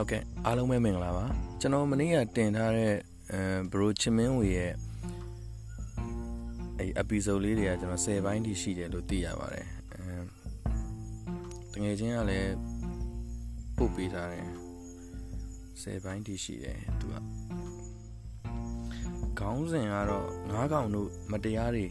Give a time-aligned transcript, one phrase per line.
[0.00, 1.24] ဟုတ်ကဲ့အားလုံးပဲမင်္ဂလာပါ
[1.60, 2.94] ကျွန်တော်မနေ့ကတင်ထားတဲ့
[3.32, 3.40] အဲ
[3.72, 4.72] ဘရိုချင်မင်းဝေရဲ့
[6.78, 10.04] အဲ episode လေးတွေကကျွန်တော်10ပိုင်းထိရှိတယ်လို့သိရပါတယ်အဲ
[11.72, 12.52] တငယ်ချင်းကလည်း
[13.76, 14.46] ပို့ပေးထားတယ်
[15.82, 17.14] 10ပိုင်းထိရှိတယ်သူက
[19.38, 21.86] ခေါင်းစဉ်ကတော့ငါးကောင်တို့မတရားတွေ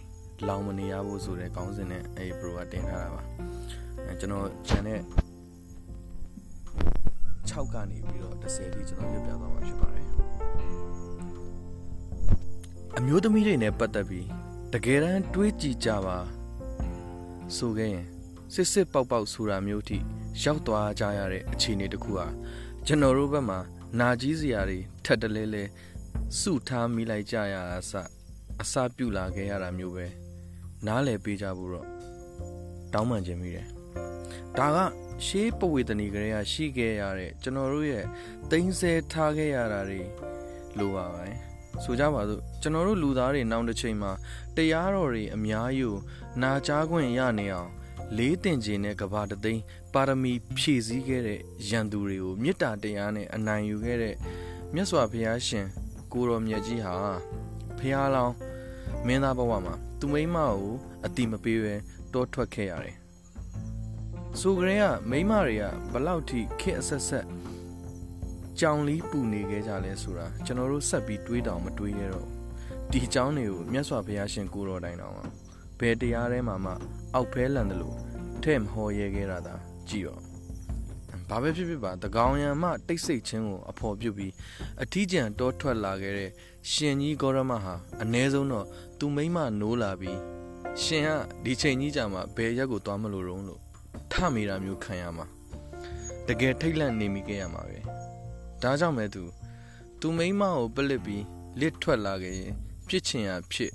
[0.47, 3.23] လောင်မနေရဖို့ဆိုတဲ့ခေါင်းစဉ်နဲ့အဲဘရိုကတင်ထားတာပါ
[4.05, 5.01] အဲကျွန်တော် channel
[7.51, 10.07] 6ကနေပြီးတော့10ထိကျွန်တော်ပြပြသွားမှာဖြစ်ပါတယ်
[12.97, 14.27] အမျိုးသမီးတွေနဲ့ပတ်သက်ပြီး
[14.73, 16.17] တကယ်တမ်းတွေးကြည့်ကြပါ
[17.55, 18.05] ဆိုခဲ့ရင်
[18.53, 19.97] စစ်စစ်ပေါက်ပေါက်ဆိုတာမျိုးထိ
[20.43, 22.27] ရောက်သွားကြရတဲ့အခြေအနေတခုဟာ
[22.85, 23.59] ကျွန်တော်တို့ဘက်မှာ
[23.99, 25.63] နာကြီးစရာတွေထက်တလဲလဲ
[26.39, 27.93] စုထားမိလိုက်ကြရတာစ
[28.61, 30.05] အစပြုလာခဲ့ရတာမျိုးပဲ
[30.85, 31.87] နားလည်ပေးကြဖို့တော့
[32.93, 33.76] တောင်းပန်ခြင်းမိတယ်
[34.57, 34.77] ဒါက
[35.25, 38.05] ရှေးပဝေသနီကလေးကရှိခဲ့ရတဲ့ကျွန်တော်တို့ရဲ့
[38.51, 40.01] တိမ့်ဆဲထားခဲ့ရတာတွေ
[40.77, 41.27] လိုပါပဲ
[41.83, 44.11] ဆိုကြပါစို့ကျွန်တော်တို့လူသားတွေနောက်တစ်ချိန်မှာ
[44.55, 45.89] တရားတော်တွေအများယူ
[46.41, 47.69] နာကြားခွင့်ရနေအောင်
[48.17, 49.61] လေးတင်ခြင်းနဲ့ကဘာတသိန်း
[49.93, 54.15] ပါရမီဖြည့်ဆည်းခဲ့တဲ့ရန်သူတွေကိုမေတ္တာတရားနဲ့အနိုင်ယူခဲ့တဲ့
[54.73, 55.65] မြတ်စွာဘုရားရှင်
[56.13, 56.93] ကိုရောမြတ်ကြီးဟာ
[57.77, 58.35] ဘုရားလောင်း
[59.07, 60.73] မင်းသားဘဝမှာသူမိမကို
[61.05, 61.73] အတိမပေးပဲ
[62.13, 62.95] တောထွက်ခဲ့ရတယ်
[64.39, 67.25] ဆိုကြရင်ကမိမတွေကဘလောက်ထိခက်အဆက်ဆက်
[68.59, 72.27] ကြောင်လီးပူနေခဲ့ကြလဲဆိုတာကျွန်တော်တို့ဆက်ပြီးတွေးတောင်မတွေးရတော့
[72.91, 75.25] ဒီအကြောင်းတွေကိုမြတ်စွာဘုရားရှင်ကိုတော်တိုင်တော်မှာ
[75.79, 76.73] ဘယ်တရားထဲမှာမှ
[77.13, 77.95] အောက်ဖဲလန်တယ်လို့
[78.43, 79.53] ထဲ့မဟောရဲခဲ့တာသာ
[79.89, 80.21] ကြည့်တော့
[81.29, 84.33] ဘာပဲဖြစ်ဖြစ်ပါတကောင်ရံမှတိတ်ဆိတ်ခြင်းကိုအဖော်ပြုပြီး
[84.83, 86.29] အထီးကျန်တောထွက်လာခဲ့တဲ့
[86.71, 88.65] ရှင်ကြီးဂေါရမဟာအ ਨੇ ဆုံးတော့
[88.99, 90.19] သူမိမနိုးလာပြီး
[90.83, 91.09] ရှင်က
[91.43, 93.61] ဒီချိန်ကြီးကြာမှဘယ်ရက်ကိုသွားမလို့ရုံးလို့
[94.17, 95.25] ထမိတာမျိုးခံရမှာ
[96.27, 97.77] တကယ်ထိတ်လန့်နေမိခဲ့ရမှာပဲ
[98.61, 99.23] ဒါကြောင့်မဲသူ
[99.99, 101.23] သူမိမကိုပလစ်ပြီး
[101.59, 102.53] လစ်ထွက်လာခဲ့ရင်
[102.87, 103.71] ဖြစ်ချင်ရဖြစ်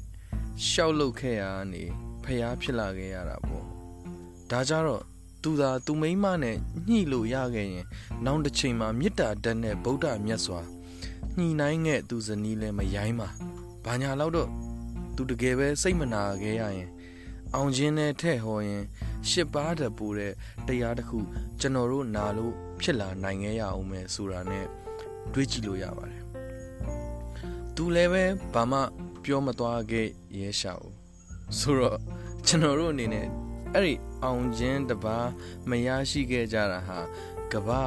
[0.69, 1.43] ရှောက်လုတ်ခဲ့ရ
[1.73, 1.83] နေ
[2.25, 3.65] ဖျားဖြစ်လာခဲ့ရတာပေါ့
[4.51, 5.03] ဒါကြတော့
[5.43, 6.57] သူသာသူမိမနဲ့
[6.89, 7.87] ညှိလို့ရခဲ့ရင်
[8.25, 10.61] နောက်တစ်ချိန်မှာမေတ္တာဓာတ်နဲ့ဗုဒ္ဓမြတ်စွာ
[11.37, 13.29] ညှိနှိုင်းခဲ့သူဇနီးလည်းမရိုင်းပါ
[13.85, 14.49] ဘာညာတော့
[15.17, 16.91] သူတကယ်ပဲစိတ်မနာခဲ့ရရင်
[17.55, 18.85] အောင်ခြင်းနဲ့ထဲ့ဟောရင်
[19.31, 20.33] ရှစ်ပါးတပူတဲ့
[20.67, 21.19] တရားတစ်ခု
[21.61, 24.67] ကျွန်တော်တို့နာလို့ဖြစ်လာနိုင်ခဲ့ရအောင်မယ်ဆိုတာနဲ့
[25.33, 26.23] တွေးကြည့်လို့ရပါတယ်။
[27.75, 28.25] သူလည်းပဲ
[28.55, 28.81] ဘာမှ
[29.25, 30.95] ပြောမသွားခဲ့ရဲရှာဘူး။
[31.59, 31.99] ဆိုတော့
[32.47, 33.27] ကျွန်တော်တို့အနေနဲ့
[33.75, 33.95] အဲ့ဒီ
[34.25, 35.29] အောင်ခြင်းတပါး
[35.71, 36.99] မရရှိခဲ့ကြတာဟာ
[37.53, 37.83] ကဘာ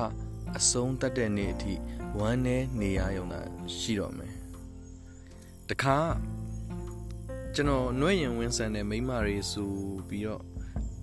[0.57, 1.73] အဆုံးတတ်တဲ့နေ့အထိ
[2.17, 3.41] ဝမ်းနဲ့နေရရုံသာ
[3.77, 4.33] ရှိတော့မယ်။
[5.69, 5.97] တခါ
[7.55, 9.71] ကျွန်တော်နှွဲ့ရင်ဝင်းဆန်တဲ့မိမတွေဆို
[10.07, 10.43] ပြီးတော့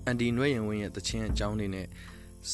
[0.06, 1.86] အန်ဒီနှွဲ့ရင်ဝင်းရဲ့တခြင်းအကြောင်းတွေနဲ့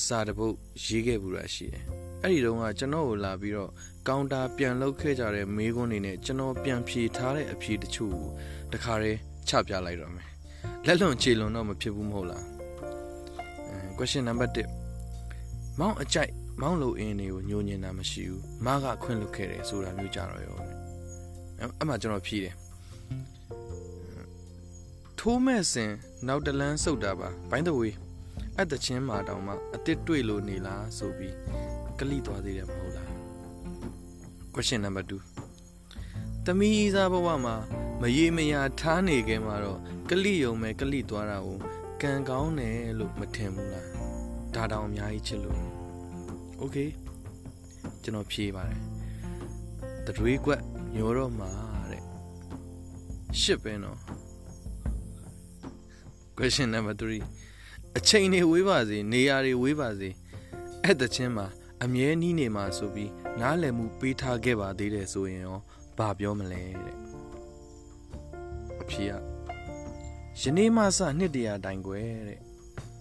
[0.05, 0.55] စာတပုတ်
[0.85, 1.83] ရေးခဲ့ဘူးတာရှိတယ်။
[2.23, 3.71] အဲ့ဒီတုန်းကကျွန်တော်ကိုလာပြီးတော့
[4.09, 8.31] ကောင်တာပြန်လုပ်ခဲ့ကြတဲ့မေးခွန်းတွေနဲ့ကျွန်တော်ပြန်ဖြေထားတဲ့အဖြေတချို့ကို
[8.73, 10.29] တခါတည်းချပြလိုက်တော့မယ်။
[10.87, 12.45] လက်လွန်ခြေလွန်တော့မဖြစ်ဘူးမဟုတ်လား။
[13.71, 20.57] အဲ question number 1မောင်းအကြိုက်မောင်းလို့အင်းတွေကိုညှိုညင်တာမရှိဘူး။မကခွင့်လွတ်ခဲ့တယ်ဆိုတာမျိုးကြတော့ရော။
[21.79, 22.55] အဲ့မှကျွန်တော်ဖြေတယ်
[25.19, 25.93] ထိုးမဲ့စင်
[26.27, 27.95] နောက်တလန်းစုတ်တာပါဘိုင်းတဝေး
[28.57, 31.35] အဲ့တချင်းမာတောင်မှအတစ်တွေ့လို့နေလားဆိုပြီး
[31.99, 33.09] ကလိသွားသေးတယ်မဟုတ်လား
[34.55, 35.05] question number
[35.65, 37.55] 2တမီးစားဘဝမှာ
[38.01, 39.79] မရေမရာထားနေခဲ့မှာတော့
[40.11, 41.59] ကလိယုံမဲ့ကလိသွားတာကို
[42.03, 43.87] ကံကောင်းတယ်လို့မထင်ဘူးလား
[44.55, 45.61] ဒါတောင်အများကြီးချစ်လို့
[46.61, 46.89] okay
[48.03, 48.81] ကျွန်တော်ဖြေပါတယ်
[50.07, 50.63] တတွေးကွက်
[50.95, 51.51] ညိုတော့မှာ
[51.91, 52.05] တဲ့
[53.41, 53.99] ရှစ်ပဲနော်
[56.39, 60.09] question number 3အချိန်တွေဝေးပါစေနေရာတွေဝေးပါစေ
[60.85, 61.47] အဲ့တချင်းမှာ
[61.85, 63.11] အမြဲနီးနေမှာဆိုပြီး
[63.41, 65.59] နားလည်မှုပေးထားခဲ့ပါသေးတယ်ဆိုရင်ရော
[65.99, 66.97] ဘာပြောမလဲတဲ့
[68.83, 69.13] အဖေက
[70.41, 72.41] ယနေ့မှစနှစ်တရာတိုင်ွယ်တဲ့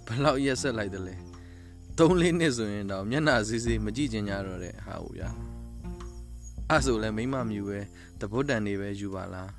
[0.07, 1.15] ဘလောက်ရက်ဆက်လိုက်တယ်လဲ
[1.97, 5.29] ၃လေးနှစ်ဆိုရင်တော့မျက်နှာစီးစီးမကြည့်ချင်ကြတော့တဲ့ဟာဟုတ်ဗျာ
[6.69, 7.79] အဲ့ဆိုလဲမိမမြူပဲ
[8.21, 9.49] တပုတ်တန်တွေပဲယူပါလား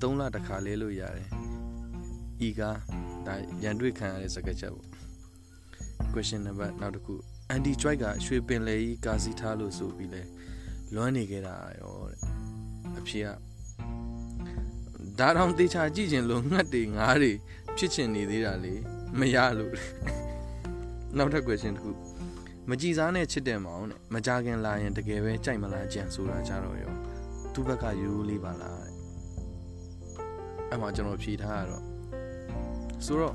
[0.00, 1.28] ၃လတခါလဲလို့ရတယ်
[2.48, 2.78] ဤကား
[3.26, 4.88] ဒါရန်တွေ့ခံရတဲ့စကားချက်ပေါ့
[6.12, 7.14] question number နောက်တစ်ခု
[7.54, 10.22] anti joy ကရွှေပင်လေကြီးကာစီထားလို့ဆိုပြီးလဲ
[10.94, 12.18] လွမ်းနေခဲ့တာရောတဲ့
[12.98, 13.26] အဖေက
[15.18, 17.32] ဒါတောင်တေချာကြည့်ကျင်လို့ငှက်တွေငါးတွေ
[17.76, 18.74] ဖြစ်ချင်နေသေးတာလေ
[19.18, 19.72] မရလို့
[21.16, 21.90] နောက်ထပ် question တစ်ခု
[22.70, 26.92] မကြည်စားနဲ့ချစ်တယ်မအောင်တဲ့မကြခင်လာရင်တကယ်ပဲကြိုက်မလားကြံဆိုတာကြတော့ရော
[27.52, 28.94] သူ့ဘက်ကယူလေးပါလားတဲ့
[30.68, 31.93] အဲ့မှာကျွန်တော်ဖြေထားရတော့
[33.06, 33.34] ဆိုတော့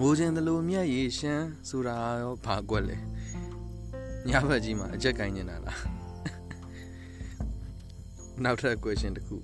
[0.00, 2.96] ငိုခြင်းတလူမြက်ရေရှမ်းဆိုတာရောဘာကွက်လဲ
[4.28, 5.80] ညဘက်ကြီးမှာအကြက်ကင်နေတာလား
[8.44, 9.36] နောက်ထပ် question တစ်ခု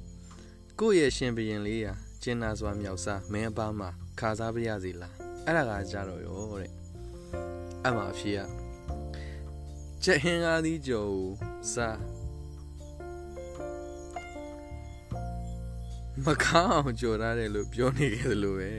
[0.81, 1.93] ကိုယ့်ရဲ့ရှင်ဘရင်လေးရာ
[2.23, 3.89] ကျင်းနာစွာမြောက်စားမင်းအပားမှာ
[4.21, 5.15] ခါစားပြရစီလား
[5.47, 6.71] အဲ့ဒါကကြတော့ရောတဲ့
[7.87, 8.41] အမှအဖြေက
[10.03, 11.15] ချက်ဟင်းကားသီးကြော်
[11.73, 11.99] စား
[16.25, 18.73] မကောင်းအောင်ကြော်ရတယ်လို့ပြောနေခဲ့သလိုပဲ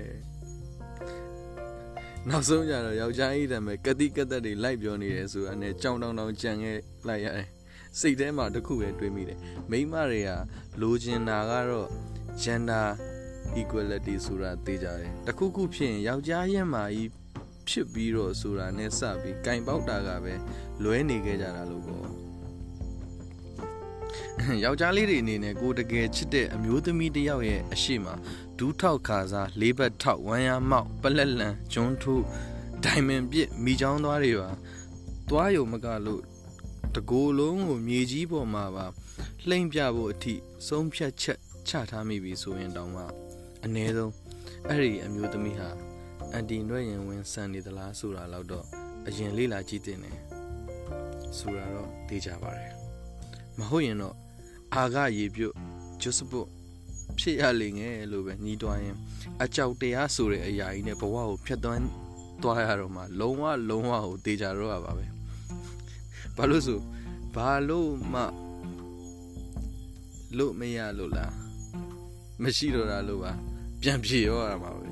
[2.28, 7.48] နောက်ဆုံးကျတော့ယောက်ျားကြီးတည်းမဲ့ကတိကသက်တွေလိုက်ပြောနေတယ်ဆိုတာနဲ့ကြောင်တောင်တောင်ကြံခဲ့လိုက်ရတယ်
[8.00, 9.40] စိတ်ထဲမှာတခုပဲတွေးမိတယ်
[9.72, 10.30] မိန်းမတွေက
[10.82, 11.88] လိုချင်တာကတော့
[12.44, 12.88] gender
[13.60, 17.10] equality ဆိုတာသိကြတယ်တခုခုဖြစ်ရင်ယောက်ျားရဲ့မာကြီး
[17.68, 20.34] ဖြစ်ပြီးတော့ဆိုတာနဲ့စပြီးကင်ပေါက်တာကပဲ
[20.84, 22.17] လွဲနေခဲ့ကြတာလို့ပေါ့
[24.64, 28.06] ယောက်ျားလေးတွေအနေနဲ့ကိုတကယ်ချစ်တဲ့အမျိုးသမီးတစ်ယောက်ရဲ့အရှိမ
[28.58, 32.24] ဒူးထောက်ခါစားလေးဘက်ထောက်ဝမ်းရမောက်ပလက်လန်ဂျွန်းထိုး
[32.84, 34.50] ဒိုင်မန်ပြစ်မိချောင်းသွားတွေပါ
[35.30, 36.22] သွားယုံမကလို့
[36.96, 38.86] တကိုယ်လုံးကိုမြေကြီးပေါ်မှာပါ
[39.48, 40.34] လှိမ့်ပြဖို့အထိ
[40.68, 43.04] ဆုံးဖြတ်ချက်ချထားမိပြီဆိုရင်တောင်မှ
[43.66, 44.14] အ ਨੇ ဆုံး
[44.70, 45.70] အဲ့ဒီအမျိုးသမီးဟာ
[46.34, 48.66] အန်တီနှွဲ့ရင်ဝင်ဆန်နေသလားဆိုတာတော့
[49.08, 50.18] အရင်လေးလာကြည့်တင်တယ်
[51.38, 52.72] ဆိုတာတော့သိကြပါတယ်
[53.60, 54.16] မဟုတ်ရင်တော့
[54.76, 55.56] အာကရေပြုတ်
[56.02, 56.48] ဂျုစပုတ်
[57.20, 58.96] ဖြစ်ရလိမ့်ငယ်လို့ပဲညီးတွားရင်
[59.44, 61.84] အကြောက်တရားဆိုတဲ့အရာကြီးနဲ့ဘဝကိုဖျက်သွမ်း
[62.42, 65.06] သွားရတော့မှလုံးဝလုံးဝကိုတေချာတော့ရပါပဲ
[66.36, 66.80] ဘာလို့ဆို
[67.36, 68.22] ဘာလို့မှ
[70.38, 71.34] လို့မရလို့လား
[72.42, 73.34] မရှိတော့တာလို့ပါ
[73.82, 74.90] ပြန်ပြေရောရမှာပဲ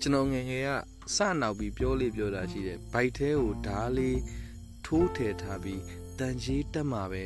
[0.00, 0.70] ကျွန်တော်ငယ်ငယ်က
[1.16, 4.18] စနောက်ပြီးပြောလေးပြောတာရှိတယ်ဘိုက်သေးကိုဓားလေး
[4.84, 5.80] ထိုးထည့်ထားပြီး
[6.18, 7.22] တန်ကြီးတက်မှာပဲ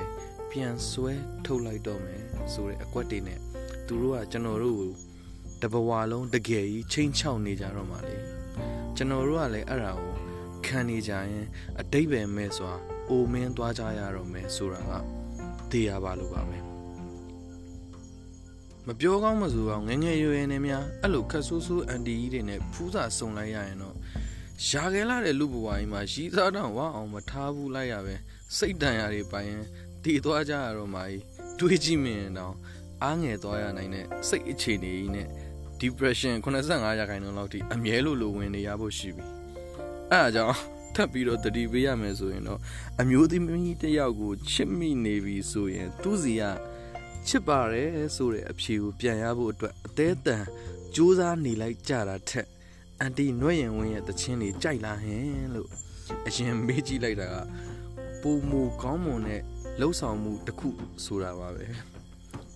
[0.50, 1.12] ပြန်ဆွဲ
[1.44, 2.20] ထုတ်လိုက်တော့မယ်
[2.52, 3.40] ဆိုတဲ့အကွက်တွေနဲ့
[3.86, 4.90] သူတို့ကကျွန်တော်တို့ကို
[5.62, 8.16] တဘဝလုံးတကယ်ကြီးချိန်ချောက်နေကြတော့မှလေ
[8.96, 10.14] ကျွန်တော်တို့ကလည်းအဲ့ဒါကို
[10.66, 11.46] ခံနေကြရင်
[11.80, 12.72] အတိတ်ပဲမဲ့စွာ
[13.10, 14.92] အိုမင်းသွားကြရတော့မယ်ဆိုတာက
[15.70, 16.64] သိရပါလို့ပါမယ်
[18.86, 23.96] မပြောကောင်းမဆိုအောင်ငငယ်ရွယ်ရွယ်နဲ့များအဲ့လိုခက်ဆိုးဆိုးအန်တီကြီးတွေနဲ့ဖူးစာစုံလိုက်ရရင်တော့
[24.66, 28.14] ရှာခဲလာတဲ့လူဘဝကြီးမှာရီးစားတော့ဝအောင်မထားဘူးလိုက်ရပဲ
[28.56, 29.64] စိတ်တန်ရာတွေပိုင်ရင်
[30.06, 31.02] တည်သွားကြရတော့မှ
[31.58, 32.54] တွေးကြည့်မြင်တော့
[33.02, 35.28] အားငယ်သွားရနိုင်တဲ့စိတ်အခြေအနေကြီးနဲ့
[35.80, 39.24] depression 85ရာခိုင်နှုန်းလောက်ထိအမြဲလိုလိုဝင်နေရဖို့ရှိပြီ
[40.12, 40.56] အဲအကြောင်း
[40.94, 42.60] ထပ်ပြီးတော့တတိပေးရမယ်ဆိုရင်တော့
[43.00, 46.42] အမျိုးသမီးတစ်ယောက်ကိုချစ်မိနေပြီဆိုရင် သူ့စီက
[47.28, 50.44] ချစ်ပါတယ်ဆိုတဲ့အဖြေကိုပြန်ရဖို့အတွက်အသေးတန်
[50.94, 52.46] စူးစမ်းနေလိုက်ကြတာထက်
[53.00, 55.70] အန်တီနွဲ့ရင်ဝင်းရဲ့တခြင်းတွေကြိုက်လာဟင်လို့
[56.26, 57.36] အရင်မေးကြည့်လိုက်တာက
[58.20, 59.42] ပူမူကောင်းမွန်တဲ့
[59.80, 60.68] လှုပ်ဆောင်မှုတစ်ခု
[61.04, 61.66] ဆိုတာပါပဲ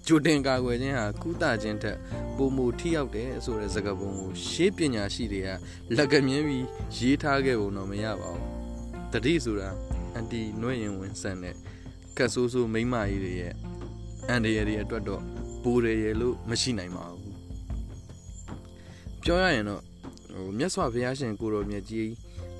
[0.06, 1.98] ကြိုတင်ကာကွယ်ခြင်းဟာကုသခြင်းထက်
[2.36, 5.48] ပုံမူထိရောက်တယ်ဆိုတဲ့စကားပုံကိုရှေးပညာရှိတွေက
[5.96, 8.46] လက်ကမြင်းပြီးရေးထားခဲ့ပုံတော့မရပါဘူး
[9.12, 9.68] တတိဆိုတာ
[10.14, 11.54] အန်တီနွဲ့ရင်ဝင်ဆန်တဲ့
[12.16, 13.54] ကတ်ဆိုးဆိုးမိမကြီးတွေရဲ့
[14.28, 15.22] အန်ဒီရတွေအတွက်တော့
[15.62, 17.34] ပူရရလို့မရှိနိုင်ပါဘူး
[19.24, 19.82] ပြောရရင်တော့
[20.34, 22.10] ဟိုမြတ်စွာဘုရားရှင်ကိုတော်မြတ်ကြီး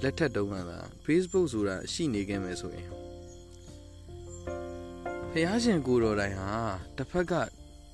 [0.03, 3.00] လက်ထက်တုန်းကသာ Facebook ဆိုတာရှိနေခဲ့မယ်ဆိုရင်
[5.35, 6.53] ဖះရှင်ကိုတော်တိုင်ဟာ
[6.97, 7.33] တစ်ဖက်က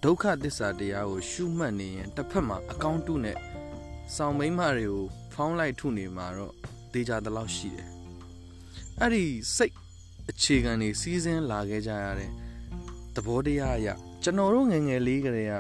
[0.05, 3.39] ဒုက္ခသစ္စာတရားကိုရှုမှတ်နေရင်တစ်ဖက်မှာအကောင့်တုနဲ့
[4.15, 6.55] စောင်းမိမတွေကိုဖောင်းလိုက်ထုနေမှာတော့
[6.93, 7.89] ဒေကြတလောက်ရှိတယ်
[9.01, 9.25] အဲ့ဒီ
[9.57, 9.75] စိတ်
[10.31, 12.31] အခြေခံတွေစီးစင်းလာခဲ့ကြရတဲ့
[13.15, 13.89] သဘောတရားအရ
[14.23, 15.55] ကျွန်တော်တို့ငယ်ငယ်လေးကလေးက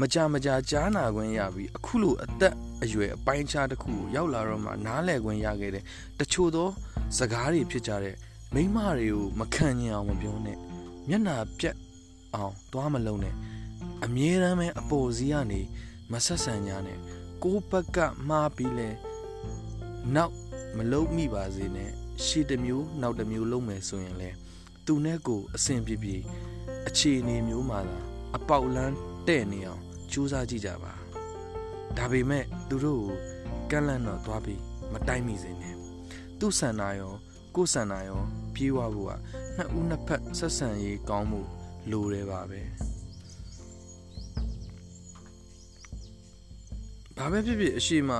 [0.00, 5.84] မကြမကြာကြားနာခွင့်ရပြီးအခုလိုအသက်အရွယ်အပိုင်းခြားတစ်ခုကိုရောက်လာတော့မှနားလည်ခွင့်ရခဲ့တဲ့
[6.18, 6.68] တချို့သော
[7.18, 8.16] စကားတွေဖြစ်ကြတဲ့
[8.54, 10.71] မိမတွေကိုမခံညင်အောင်မပြောနဲ့
[11.08, 11.76] မျက်နာပြက်
[12.34, 13.34] အောင်သွားမလုံးနဲ့
[14.04, 15.60] အမြဲတမ်းပဲအပေါ်စီးကနေ
[16.12, 16.98] မဆက်ဆံကြနဲ့
[17.42, 18.88] ကိုးဘက်ကမှားပြီးလဲ
[20.14, 20.34] နောက်
[20.76, 21.90] မလုံးမိပါစေနဲ့
[22.24, 24.30] ရှေ့တစ်မျိုးနောက်တစ်မျိုးလုံးမယ်ဆိုရင်လဲ
[24.86, 26.16] သူနဲ့ကိုအဆင်ပြေပြေ
[26.88, 27.98] အခြေအနေမျိုးမှာသာ
[28.36, 28.94] အပေါက်လန်း
[29.28, 29.82] တဲ့နေအောင်
[30.12, 30.92] ကြိုးစားကြည့်ကြပါ
[31.96, 33.16] ဒါပေမဲ့သူတို့ကို
[33.70, 34.60] ကန့်လန့်တော့သွားပြီး
[34.92, 35.74] မတိုက်မိစေနဲ့
[36.38, 37.12] သူ့ဆန္ဒရော
[37.54, 38.20] ကိုယ်ဆန္ဒရော
[38.54, 39.12] ပြေးဝဖို့က
[39.56, 41.40] နှစ်ဦးနှစ်ဖက်ဆက်ဆံရေးကောင်းမှု
[41.90, 42.60] လိုတယ်ပါပဲ
[47.16, 48.10] ဘာပဲဖြစ်ဖြစ်အရှိမ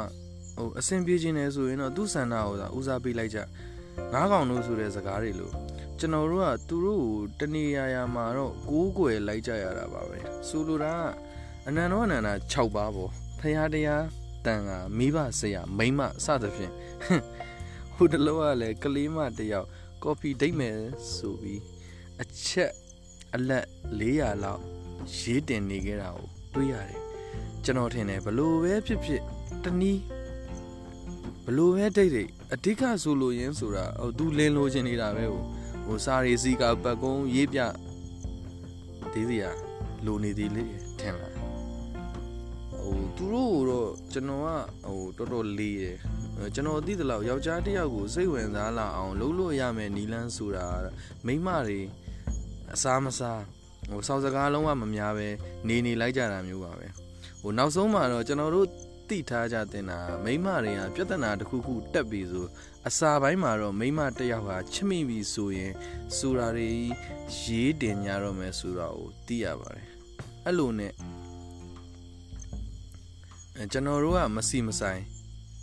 [0.58, 3.38] ဟိုအဆင်ပြေခြင်းလဲဆိုရင်တော့သူ့ဆန္ဒကိုသာဦးစားပေးလိုက်ကြ
[4.12, 5.52] ငါးကောင်တို့ဆိုတဲ့စကားတွေလို့
[5.98, 7.04] ကျွန်တော်တို့ကသူတို့
[7.38, 11.04] ကိုတနေရာရာမှာတော့ကိုးကွယ်လိုက်ကြရတာပါပဲဆိုလိုတာက
[11.68, 13.10] အနန္တောအနန္တာ6ပါးပေါ့
[13.40, 14.04] ဖရာတရား
[14.46, 16.72] တန်ကမိဘဆရာမိမစသဖြင့်
[17.94, 19.68] ဟိုတလောကလည်းကလေးမတယောက်
[20.02, 20.78] ကော်ဖီဒိတ်မယ်
[21.14, 21.60] ဆိုပြီး
[22.22, 22.72] အချက်
[23.34, 23.66] အလက်
[24.00, 24.62] 400လောက်
[25.16, 27.00] ရေးတင်နေခဲ့တာကိုတွေးရတယ်
[27.64, 29.22] ကျွန်တော်ထင်တယ်ဘလို့ပဲဖြစ်ဖြစ်
[29.64, 30.02] တနည်း
[31.46, 35.42] ဘလို့ပဲဒိတ်ဒိတ်အဓိကဆိုလိုရင်းဆိုတာဟိုသူလင်းလိုချင်နေတာပဲဟို
[35.86, 37.60] ဟိုစာရီစီကပတ်ကုန်းရေးပြ
[39.12, 39.44] သေးစီက
[40.04, 41.34] လိုနေသေးလေးထင်လား
[42.80, 44.48] ဟိုသူတို့တော့ကျွန်တော်က
[44.84, 45.98] ဟိုတော်တော်လေးရယ်
[46.54, 50.66] ကျွန်တော်သိသလောက်ယောက်ျားတစ်ယောက်ကိုစိတ်ဝင်စားလာအောင်လုပ်လို့ရမယ်နီလန်းဆိုတာ
[51.26, 51.80] မိန်းမတွေ
[52.74, 53.42] အစားမစား
[53.90, 55.28] ဟိုစောက်စကားလုံးဝမများပဲ
[55.68, 56.86] နေနေလိုက်ကြတာမျိုးပါပဲ
[57.40, 58.68] ဟိုနောက်ဆုံးမှာတော့ကျွန်တော်တို့
[59.08, 62.46] သိထားကြတင်တာမိန်းမတွေကပြဿနာတစ်ခုခုတက်ပြီဆို
[62.88, 65.72] အစာပိုင်းမှာတော့မိန်းမတစ်ယောက်ဟာချစ်မိပြီဆိုရင်
[66.16, 66.70] စူရာတွေ
[67.42, 69.86] ရေးတင်ကြတော့မယ်ဆိုတာကိုသိရပါတယ်
[70.44, 70.92] အဲ့လိုနဲ့
[73.72, 75.02] ကျွန်တော်တို့ကမစီမဆိုင်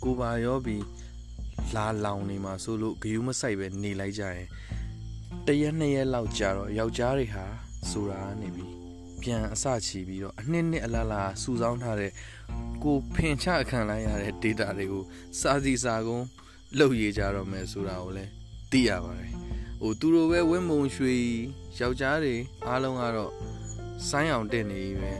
[0.02, 0.84] ကိုပါရောပြီး
[1.74, 4.46] လာလောင်နေမှာဆိုလို့ဂယုမဆိုင်ပဲနေလိုက်ကြရင်
[5.46, 7.44] တရက်နှစ်ရက်လောက်ကြာတော့ယောက်ျားတွေဟာ
[7.90, 8.66] ဆိုတာနေပြီ
[9.22, 12.12] ပြန်အစချီပြီးတော့အနှစ်နှစ်အလားလားစူဆောင်းထားတဲ့
[12.84, 15.04] ကိုဖင်ချခံလိုက်ရတဲ့ data တွေကို
[15.40, 16.26] စာစီစာကုန်း
[16.78, 18.30] လုပ်ရကြတော့မယ်ဆိုတာကိုလည်း
[18.70, 19.32] သိရပါတယ်
[19.80, 21.14] ဟိုသူတို့ပဲဝင်းမုံရွှေ
[21.80, 22.34] ယောက်ျားတွေ
[22.66, 23.32] အားလုံးကတော့
[24.08, 25.12] ဆိုင်းအောင်တက်နေပြီပဲ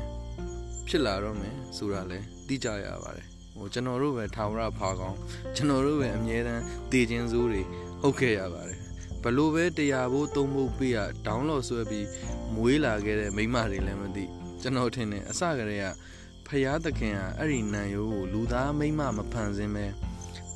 [0.88, 3.29] ဖြစ်လာတော့မယ်ဆိုတာလည်းသိကြရပါတယ်
[3.60, 5.18] ဟိုကျွန်တော်တို့ပဲထာဝရဖာကောင်း
[5.56, 7.62] ကျွန်တော်တို့ပဲအမြဲတမ်းတည်ခြင်းစိုးတွေ
[8.00, 8.78] ဟုတ်ခဲ့ရပါတယ်
[9.22, 12.06] ဘလို့ပဲတရားဖို့သုံးဖို့ပေးရဒေါင်းလော့ဆွဲပြီး
[12.54, 14.24] မွေးလာခဲ့တဲ့မိမတွေလည်းမသိ
[14.60, 15.86] ကျွန်တော်ထင်တယ်အစကတည်းက
[16.46, 19.86] ဖယားသခင်ကအဲ့ဒီနံရိုးကိုလူသားမိမမဖန်ဆင်းပဲ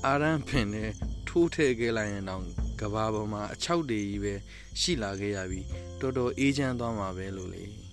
[0.06, 0.90] အာရန်ဖင်နဲ့
[1.28, 2.42] ထိုးထည့်ခဲ့လိုက်ရင်တော့
[2.80, 4.34] ကဘာပေါ်မှာအချောက်တွေကြီးပဲ
[4.80, 5.60] ရှိလာခဲ့ရပြီ
[6.00, 7.83] တော်တော်အေးချမ်းသွားမှာပဲလို့လေ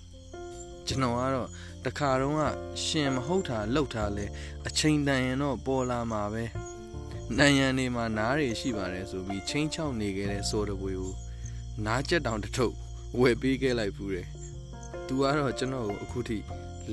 [0.86, 1.48] ကျွန်တော်ကတော့
[1.84, 2.42] တခါတော့က
[2.84, 4.26] ရှင်မဟုတ်တာလှုပ်တာလဲ
[4.66, 6.44] အချိန်တန်ရင်တော့ပေါ်လာမှာပဲ
[7.38, 11.12] နိုင်ရန်နေမှာနားတွေရှိပါတယ်ဆိုပြီးချင်းချောက်နေခဲ့တဲ့စောတပွေကို
[11.86, 12.74] နားကြက်တောင်တထုပ်
[13.20, 14.26] ဝယ်ပေးခဲ့လိုက်ဘူးတယ်
[15.06, 16.38] သူကတော့ကျွန်တော်ကိုအခုထိ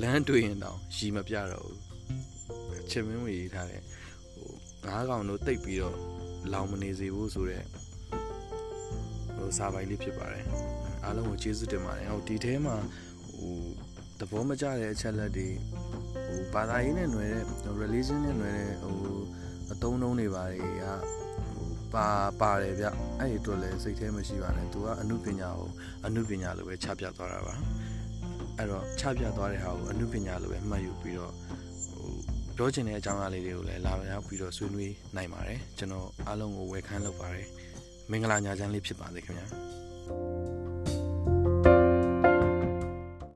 [0.00, 3.82] လမ်းတွေ့ရင်တောင်ရီမပြတော့ဘူးချင်မင်းဝင်ရေးထားတဲ့
[4.34, 4.50] ဟို
[4.86, 5.96] ငါးကောင်တို့တိတ်ပြီးတော့
[6.52, 7.66] လောင်မနေစေဘူးဆိုတော့
[9.36, 10.44] ဟိုစာပိုင်လေးဖြစ်ပါတယ်
[11.04, 12.90] အားလုံးကိုကျေးဇူးတင်ပါတယ်ဟိုဒီထဲမှာဟို
[14.20, 15.48] သဘောမကျတဲ့အချက်လက်တွေ
[16.26, 17.32] ဟိုဘာသာရေးနဲ့နွယ်
[17.64, 18.96] တဲ့ religion နဲ့နွယ်တဲ့ဟို
[19.72, 20.84] အသုံးအနှုန်းတွေပါတွေက
[21.54, 22.08] ဟိုပါ
[22.40, 22.86] ပါတယ်ဗျ
[23.18, 25.70] အဲ့ဒီအတွက်လည်းစိတ်ထဲမရှိပါနဲ့သူကအမှုပညာကို
[26.06, 27.54] အမှုပညာလိုပဲခြားပြသွားတာပါ
[28.56, 31.32] အဲ့တော့ခြားပြသွားတဲ့ဟာကိုအမှုပညာလိုပဲမှတ်ယူပြီးတော့
[31.90, 32.10] ဟို
[32.56, 37.48] ပြောချင်တဲ့အကြောင်းအရာလေးတွေကိုလည်းလာရောက်ပြီးတော့ဆွေးနွေးနိုင်ပါတယ်ကျွန်တော်အားလုံးကိုဝယ်ခန်းလုပ်ပါတယ်
[38.10, 40.49] မင်္ဂလာညချမ်းလေးဖြစ်ပါစေခင်ဗျာ